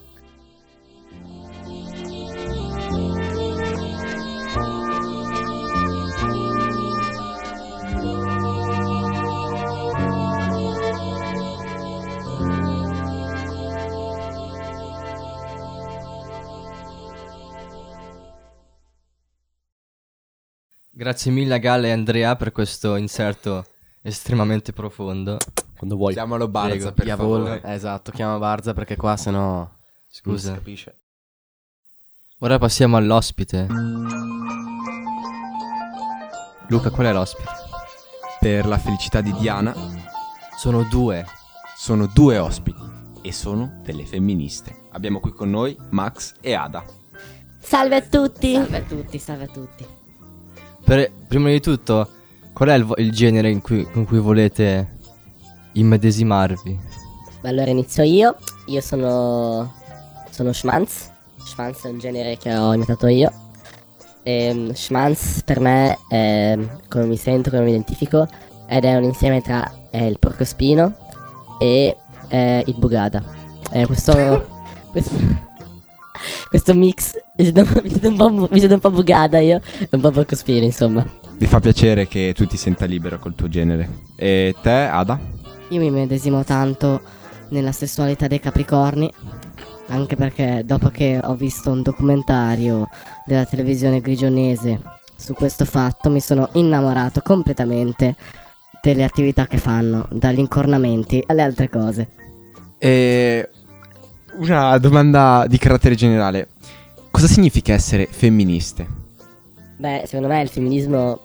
[21.03, 23.65] Grazie mille a Gale e Andrea per questo inserto
[24.03, 25.37] estremamente profondo.
[25.77, 26.13] Quando vuoi.
[26.13, 26.93] Chiamalo Barza Prego.
[26.93, 27.61] per favore.
[27.65, 29.69] esatto, chiama Barza perché qua sennò
[30.09, 30.51] Scusa.
[30.51, 30.95] non si capisce.
[32.39, 33.67] Ora passiamo all'ospite.
[36.69, 37.51] Luca, qual è l'ospite?
[38.39, 39.75] Per la felicità di Diana
[40.57, 41.27] Sono due.
[41.77, 42.81] sono due ospiti
[43.23, 44.83] e sono delle femministe.
[44.93, 46.85] Abbiamo qui con noi Max e Ada.
[47.59, 48.55] Salve a tutti.
[48.55, 50.01] Salve a tutti, salve a tutti.
[50.93, 52.07] Per- prima di tutto,
[52.53, 54.99] qual è il, vo- il genere in cui- con cui volete
[55.73, 56.79] immedesimarvi?
[57.41, 58.37] Beh, allora inizio io.
[58.67, 59.73] Io sono.
[60.29, 61.09] Sono Schmanz.
[61.43, 63.33] Schmanz è un genere che ho inventato io.
[64.23, 66.59] E, Schmanz per me è
[66.91, 68.29] come mi sento, come mi identifico.
[68.67, 70.95] Ed è un insieme tra eh, il porcospino
[71.59, 71.97] e
[72.29, 73.25] eh, il bugada.
[73.71, 74.47] Eh, questo.
[74.93, 75.51] questo
[76.53, 79.61] questo mix mi sento, mi sento un po', bu- mi sento un po' bugada io.
[79.79, 81.05] E un po' porcospino, insomma.
[81.39, 83.89] Mi fa piacere che tu ti senta libero col tuo genere.
[84.17, 85.19] E te, Ada?
[85.69, 87.01] Io mi medesimo tanto
[87.49, 89.11] nella sessualità dei capricorni,
[89.89, 92.89] anche perché dopo che ho visto un documentario
[93.27, 94.81] della televisione grigionese
[95.17, 98.17] su questo fatto mi sono innamorato completamente
[98.83, 102.09] delle attività che fanno, dagli incornamenti alle altre cose.
[102.79, 103.49] E
[104.39, 106.49] una domanda di carattere generale.
[107.13, 108.87] Cosa significa essere femministe?
[109.77, 111.21] Beh, secondo me il femminismo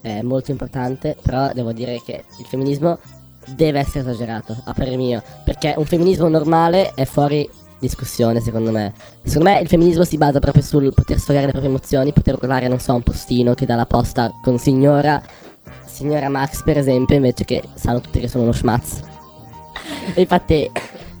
[0.00, 2.98] è molto importante, però devo dire che il femminismo
[3.54, 7.48] deve essere esagerato, a parere mio, perché un femminismo normale è fuori
[7.78, 8.92] discussione, secondo me.
[9.22, 12.66] Secondo me il femminismo si basa proprio sul poter sfogare le proprie emozioni, poter urlare,
[12.66, 15.22] non so, un postino che dà la posta con signora,
[15.86, 19.00] signora Max, per esempio, invece che sanno tutti che sono uno schmaz.
[20.14, 20.70] E infatti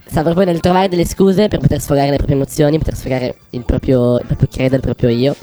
[0.08, 3.62] sta proprio nel trovare delle scuse per poter sfogare le proprie emozioni, poter sfogare il
[3.64, 5.36] proprio, il proprio credo, il proprio io.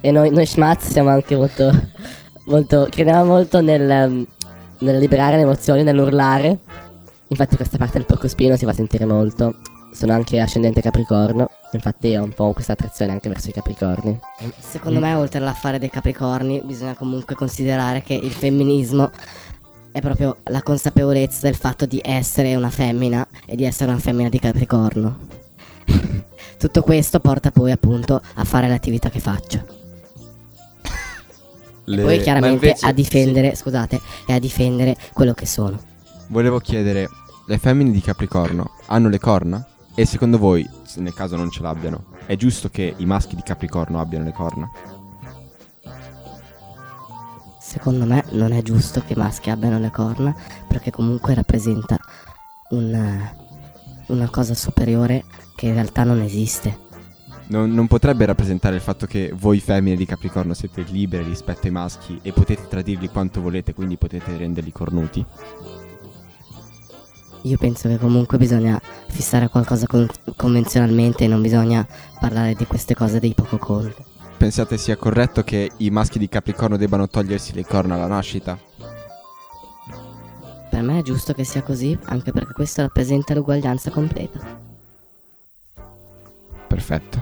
[0.00, 1.70] E noi, noi schmaz siamo anche molto,
[2.46, 4.26] molto, crediamo molto nel, um,
[4.80, 6.58] nel liberare le emozioni, nell'urlare.
[7.28, 9.54] Infatti questa parte del porcospino si fa sentire molto.
[9.92, 14.18] Sono anche ascendente capricorno, infatti ho un po' questa attrazione anche verso i capricorni.
[14.58, 19.10] Secondo me, oltre all'affare dei capricorni, bisogna comunque considerare che il femminismo
[19.92, 24.28] è proprio la consapevolezza del fatto di essere una femmina e di essere una femmina
[24.28, 25.18] di capricorno.
[26.58, 29.78] Tutto questo porta poi appunto a fare l'attività che faccio.
[31.84, 35.80] Le- Poi chiaramente invece- a difendere, scusate, e a difendere quello che sono.
[36.28, 37.08] Volevo chiedere,
[37.46, 39.66] le femmine di Capricorno hanno le corna?
[39.96, 43.42] E secondo voi, se nel caso non ce l'abbiano, è giusto che i maschi di
[43.42, 44.70] Capricorno abbiano le corna?
[47.70, 50.34] Secondo me non è giusto che i maschi abbiano le corna
[50.66, 51.96] perché comunque rappresenta
[52.70, 53.30] un,
[54.08, 55.22] una cosa superiore
[55.54, 56.76] che in realtà non esiste.
[57.46, 61.72] Non, non potrebbe rappresentare il fatto che voi femmine di Capricorno siete libere rispetto ai
[61.72, 65.24] maschi e potete tradirli quanto volete, quindi potete renderli cornuti?
[67.42, 71.86] Io penso che comunque bisogna fissare qualcosa con- convenzionalmente e non bisogna
[72.18, 74.09] parlare di queste cose dei poco conto.
[74.40, 78.58] Pensate sia corretto che i maschi di Capricorno debbano togliersi le corna alla nascita?
[80.70, 84.40] Per me è giusto che sia così, anche perché questo rappresenta l'uguaglianza completa.
[86.66, 87.20] Perfetto.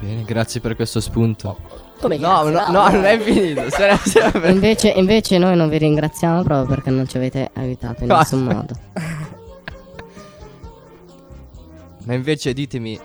[0.00, 1.56] Bene, grazie per questo spunto.
[1.98, 3.62] Come No, no, no, non è finito.
[4.46, 8.74] Invece, invece noi non vi ringraziamo proprio perché non ci avete aiutato in nessun modo.
[12.04, 13.00] Ma invece ditemi,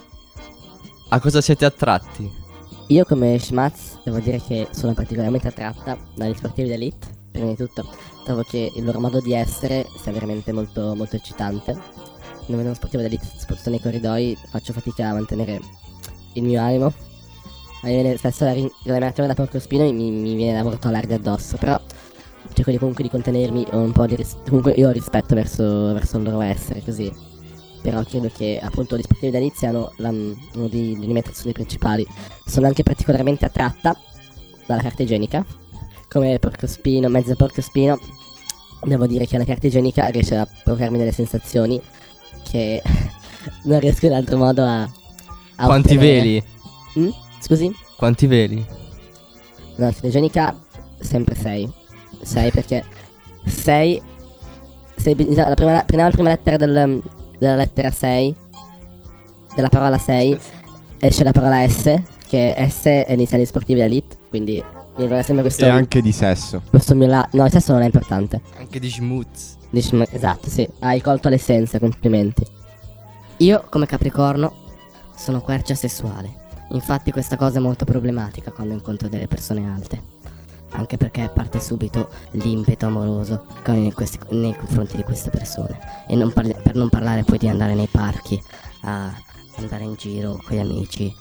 [1.08, 2.38] a cosa siete attratti?
[2.91, 7.08] Io come Schmatz devo dire che sono particolarmente attratta dagli sportivi d'elite.
[7.32, 7.88] Prima di tutto
[8.25, 11.73] trovo che il loro modo di essere sia veramente molto, molto eccitante.
[11.73, 15.60] Non vedo uno sportivo d'elite soprattutto nei corridoi, faccio fatica a mantenere
[16.34, 16.91] il mio animo.
[17.84, 20.63] Mi viene spesso la, rin- la reazione da porco spino e mi, mi viene da
[20.63, 21.80] mortolardi addosso, però
[22.54, 26.17] cerco di comunque di contenermi, un po' di ris- comunque io ho rispetto verso, verso
[26.17, 27.29] il loro essere, così.
[27.82, 32.06] Però credo che appunto gli sportivi siano la, una delle mie attrazioni principali.
[32.46, 33.98] Sono anche particolarmente attratta
[34.65, 35.46] dalla carta igienica,
[36.10, 37.98] come porcospino, mezzo porcospino.
[38.84, 41.82] Devo dire che la carta igienica riesce a provocarmi delle sensazioni
[42.50, 42.82] che
[43.63, 44.82] non riesco in altro modo a...
[44.82, 46.18] a Quanti ottenere.
[46.20, 46.44] veli?
[47.00, 47.10] Mm?
[47.39, 47.72] Scusi?
[47.96, 48.65] Quanti veli?
[49.76, 50.58] La carta igienica
[51.00, 51.72] sempre 6.
[52.22, 52.84] 6 perché
[53.46, 54.02] 6...
[55.36, 57.02] la prima, la prima lettera del-
[57.39, 58.36] della lettera 6,
[59.56, 60.39] della parola 6,
[60.99, 64.63] esce la parola S, che S è iniziale sportivi elite, quindi
[64.97, 65.65] mi vorrei sempre questo...
[65.65, 66.62] E anche di sesso.
[66.69, 67.28] Questo mio la...
[67.32, 68.41] No, il sesso non è importante.
[68.58, 69.58] Anche di schmutz.
[69.69, 70.67] Dici, ma- esatto, sì.
[70.80, 72.45] Hai colto l'essenza, complimenti.
[73.38, 74.54] Io, come Capricorno,
[75.15, 76.47] sono quercia sessuale.
[76.71, 80.02] Infatti questa cosa è molto problematica quando incontro delle persone alte.
[80.72, 83.46] Anche perché parte subito l'impeto amoroso
[83.94, 85.78] questi- nei confronti di queste persone.
[86.08, 88.42] E non parli- per non parlare poi di andare nei parchi
[88.82, 89.12] a
[89.58, 91.14] andare in giro con gli amici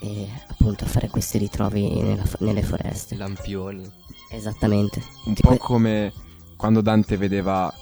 [0.00, 3.16] e appunto a fare questi ritrovi nella nelle foreste.
[3.16, 3.90] Lampioni.
[4.30, 5.02] Esattamente.
[5.26, 6.12] Un Di po' que- come
[6.56, 7.72] quando Dante vedeva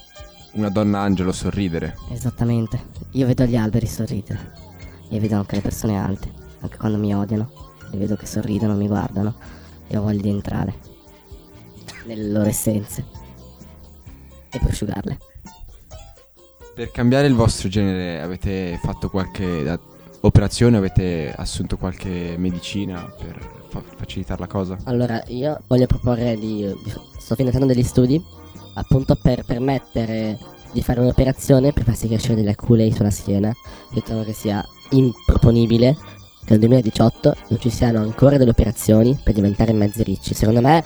[0.55, 1.97] una donna angelo sorridere.
[2.11, 2.83] Esattamente.
[3.13, 4.53] Io vedo gli alberi sorridere.
[5.09, 6.31] E vedo anche le persone alte.
[6.61, 7.51] Anche quando mi odiano.
[7.91, 9.35] Le vedo che sorridono, mi guardano.
[9.87, 10.75] E ho voglia di entrare.
[12.05, 13.05] Nelle loro essenze.
[14.51, 15.19] E prosciugarle.
[16.75, 19.79] Per cambiare il vostro genere avete fatto qualche
[20.21, 20.77] operazione?
[20.77, 23.39] Avete assunto qualche medicina per
[23.69, 24.79] fa- facilitare la cosa?
[24.85, 26.67] Allora, io voglio proporre di...
[27.19, 28.23] sto finendo degli studi.
[28.75, 30.39] Appunto per permettere
[30.73, 33.53] di fare un'operazione per farsi crescere delle aculei sulla schiena.
[33.93, 35.97] Io trovo che sia improponibile
[36.45, 40.35] che nel 2018 non ci siano ancora delle operazioni per diventare mezzi ricci.
[40.35, 40.83] Secondo me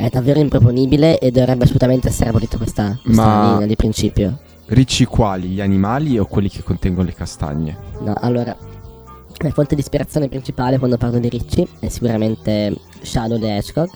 [0.00, 4.38] è davvero improponibile e dovrebbe assolutamente essere abolita questa, questa Ma- linea di principio.
[4.66, 5.48] Ricci quali?
[5.48, 7.76] Gli animali o quelli che contengono le castagne?
[8.00, 8.56] No, allora,
[9.36, 13.90] la fonte di ispirazione principale quando parlo di ricci è sicuramente Shadow the Hedgehog.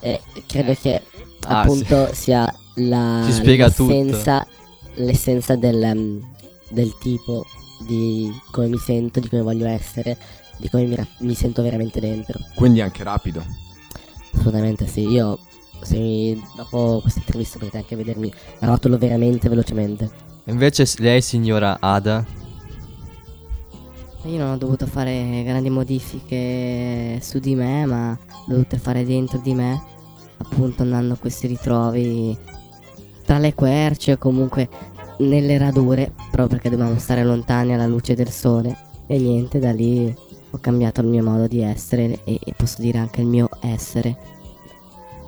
[0.00, 1.02] E credo che
[1.46, 4.46] Ah, appunto sia la, l'essenza,
[4.94, 6.20] l'essenza del, um,
[6.70, 7.44] del tipo
[7.86, 10.16] di come mi sento, di come voglio essere,
[10.58, 12.38] di come mi, mi sento veramente dentro.
[12.54, 13.64] Quindi anche rapido.
[14.36, 15.38] Assolutamente sì, io
[15.82, 20.10] se dopo questa intervista potete anche vedermi rotolo veramente velocemente.
[20.44, 22.24] Invece lei, signora Ada,
[24.26, 29.38] Io non ho dovuto fare grandi modifiche su di me, ma ho dovute fare dentro
[29.38, 29.80] di me,
[30.38, 32.36] appunto andando a questi ritrovi
[33.24, 34.68] tra le querce o comunque
[35.18, 38.76] nelle radure, proprio perché dobbiamo stare lontani alla luce del sole.
[39.06, 40.12] E niente, da lì
[40.56, 44.16] ho cambiato il mio modo di essere e, posso dire anche il mio essere.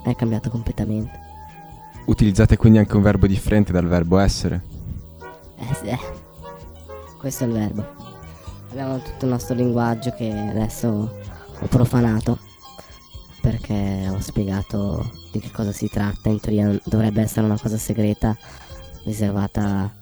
[0.02, 1.26] È cambiato completamente.
[2.06, 4.62] utilizzate quindi anche un verbo differente dal verbo essere.
[5.58, 5.98] Eh sì, eh.
[7.18, 7.84] questo è il verbo.
[8.70, 10.88] Abbiamo tutto il nostro linguaggio che adesso
[11.60, 12.38] ho profanato
[13.42, 16.30] perché ho spiegato di che cosa si tratta.
[16.30, 18.36] In teoria dovrebbe essere una cosa segreta
[19.04, 19.92] riservata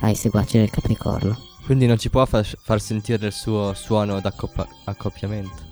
[0.00, 1.49] ai seguaci del Capricorno.
[1.64, 5.68] Quindi non ci può far, far sentire il suo suono d'accoppiamento.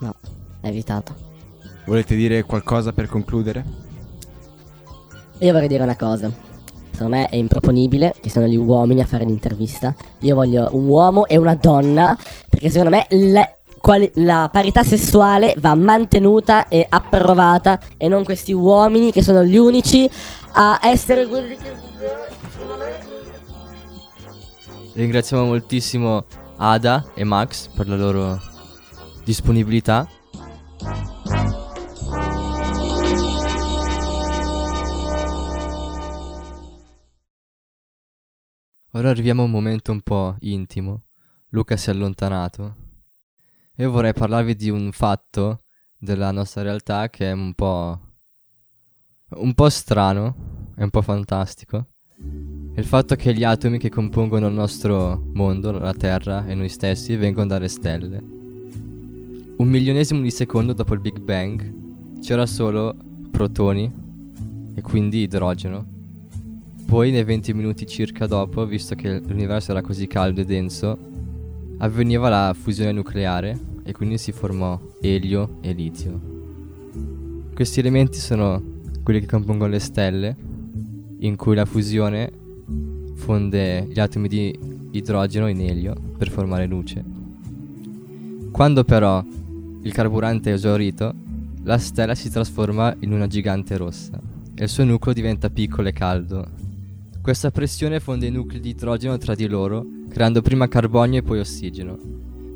[0.00, 0.14] No,
[0.60, 1.14] è evitato.
[1.86, 3.64] Volete dire qualcosa per concludere?
[5.38, 6.30] Io vorrei dire una cosa.
[6.92, 9.94] Secondo me è improponibile che siano gli uomini a fare l'intervista.
[10.20, 12.16] Io voglio un uomo e una donna.
[12.48, 17.80] Perché secondo me le- quali- la parità sessuale va mantenuta e approvata.
[17.96, 20.08] E non questi uomini che sono gli unici
[20.52, 21.90] a essere quelli che.
[24.94, 26.26] Ringraziamo moltissimo
[26.58, 28.38] Ada e Max per la loro
[29.24, 30.06] disponibilità.
[38.90, 41.04] Ora arriviamo a un momento un po' intimo.
[41.48, 42.76] Luca si è allontanato.
[43.76, 45.60] Io vorrei parlarvi di un fatto
[45.96, 47.98] della nostra realtà che è un po'.
[49.30, 51.86] un po' strano, è un po' fantastico.
[52.74, 57.16] Il fatto che gli atomi che compongono il nostro mondo, la Terra e noi stessi,
[57.16, 58.18] vengono dalle stelle.
[59.56, 62.96] Un milionesimo di secondo dopo il Big Bang c'era solo
[63.30, 63.92] protoni
[64.74, 65.84] e quindi idrogeno.
[66.86, 70.98] Poi nei 20 minuti circa dopo, visto che l'universo era così caldo e denso,
[71.76, 76.20] avveniva la fusione nucleare e quindi si formò elio e litio.
[77.54, 78.62] Questi elementi sono
[79.02, 80.36] quelli che compongono le stelle,
[81.18, 82.40] in cui la fusione
[83.22, 84.58] fonde gli atomi di
[84.90, 87.04] idrogeno in elio per formare luce.
[88.50, 89.24] Quando però
[89.82, 91.14] il carburante è esaurito,
[91.62, 94.20] la stella si trasforma in una gigante rossa
[94.54, 96.48] e il suo nucleo diventa piccolo e caldo.
[97.22, 101.38] Questa pressione fonde i nuclei di idrogeno tra di loro, creando prima carbonio e poi
[101.38, 101.96] ossigeno.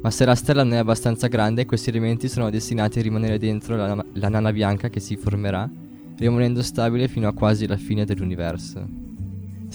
[0.02, 3.76] Ma se la stella non è abbastanza grande, questi elementi sono destinati a rimanere dentro
[3.76, 5.70] la, la nana bianca che si formerà,
[6.16, 9.06] rimanendo stabile fino a quasi la fine dell'universo.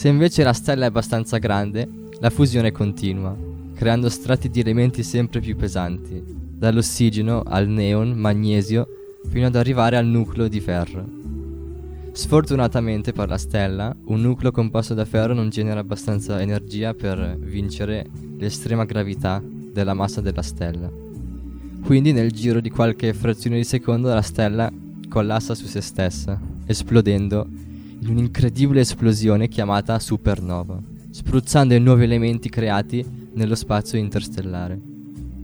[0.02, 1.88] Se invece la stella è abbastanza grande,
[2.22, 3.38] la fusione continua,
[3.76, 8.88] creando strati di elementi sempre più pesanti, dall'ossigeno al neon, magnesio,
[9.30, 11.06] fino ad arrivare al nucleo di ferro.
[12.14, 18.10] Sfortunatamente per la stella, un nucleo composto da ferro non genera abbastanza energia per vincere
[18.40, 19.40] l'estrema gravità
[19.72, 20.90] della massa della stella.
[21.84, 24.74] Quindi nel giro di qualche frazione di secondo la stella
[25.08, 27.70] collassa su se stessa, esplodendo
[28.02, 34.80] in un'incredibile esplosione chiamata supernova, spruzzando i nuovi elementi creati nello spazio interstellare.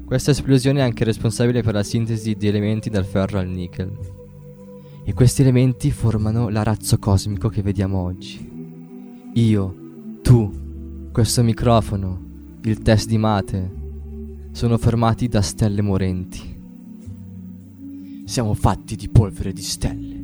[0.06, 3.92] Questa esplosione è anche responsabile per la sintesi di elementi dal ferro al nickel.
[5.04, 8.50] E questi elementi formano l'arazzo cosmico che vediamo oggi.
[9.34, 9.76] Io,
[10.24, 12.20] tu, questo microfono,
[12.64, 13.72] il test di mate,
[14.52, 16.56] sono formati da stelle morenti.
[18.26, 20.17] Siamo fatti di polvere di stelle.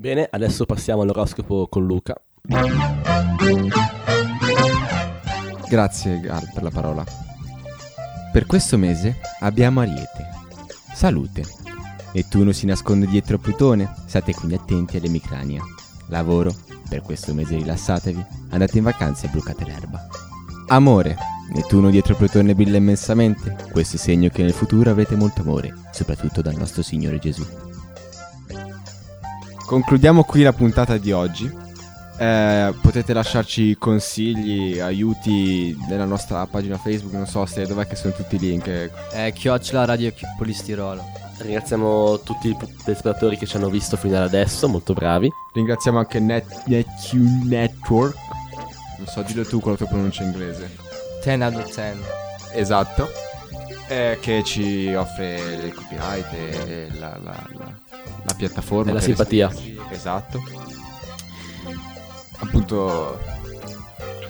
[0.00, 2.18] Bene, adesso passiamo all'oroscopo con Luca.
[5.68, 7.04] Grazie Gal per la parola.
[8.32, 10.26] Per questo mese abbiamo Ariete.
[10.94, 11.44] Salute.
[12.14, 15.62] Nettuno si nasconde dietro Plutone, state quindi attenti alle micrania.
[16.06, 16.50] Lavoro.
[16.88, 20.06] Per questo mese rilassatevi, andate in vacanza e brucate l'erba.
[20.68, 21.14] Amore.
[21.52, 26.40] Nettuno dietro Plutone brilla immensamente, questo è segno che nel futuro avrete molto amore, soprattutto
[26.40, 27.44] dal nostro Signore Gesù.
[29.70, 31.48] Concludiamo qui la puntata di oggi.
[32.18, 38.12] Eh, potete lasciarci consigli, aiuti nella nostra pagina Facebook, non so se dov'è che sono
[38.12, 38.66] tutti i link.
[39.12, 41.00] È chiocciola radio polistirolo.
[41.38, 45.30] Ringraziamo tutti i telespettatori che ci hanno visto fino ad adesso, molto bravi.
[45.52, 47.12] Ringraziamo anche Net- NetQ
[47.44, 48.16] Network.
[48.98, 50.68] Non so, dillo tu con la tua pronuncia inglese.
[51.22, 52.00] 10 out of 10.
[52.54, 53.29] Esatto.
[53.90, 57.74] Eh, che ci offre il copyright e la, la- la-
[58.22, 58.92] la piattaforma.
[58.92, 59.52] E la simpatia.
[59.90, 60.40] Esatto.
[62.38, 63.18] Appunto,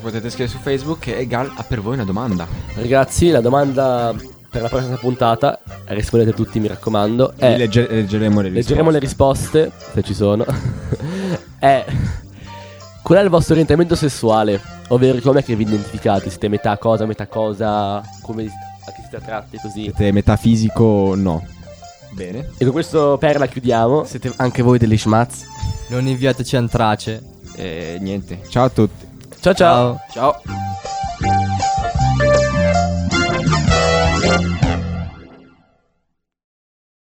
[0.01, 2.47] potete scrivere su Facebook e Gal ha per voi una domanda.
[2.75, 4.15] Ragazzi, la domanda
[4.49, 7.57] per la prossima puntata, rispondete tutti mi raccomando, è...
[7.59, 8.69] Legge- leggeremo le risposte.
[8.71, 10.45] Leggeremo le risposte, se ci sono.
[11.61, 11.85] è...
[13.03, 14.61] Qual è il vostro orientamento sessuale?
[14.89, 16.31] Ovvero come è che vi identificate?
[16.31, 18.03] Siete metà cosa, metà cosa?
[18.23, 18.49] Come
[18.91, 19.82] a chi siete attratti così?
[19.84, 21.45] Siete metafisico no?
[22.11, 22.51] Bene.
[22.59, 24.05] E con questo per la chiudiamo.
[24.05, 25.45] Siete anche voi degli schmaz?
[25.88, 27.22] Non inviateci antrace.
[27.55, 28.41] E niente.
[28.49, 29.07] Ciao a tutti.
[29.41, 30.01] Ciao ciao.
[30.12, 30.41] Ciao.
[30.43, 31.10] Ciao.